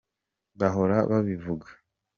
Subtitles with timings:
[0.59, 1.67] bahora babivuga.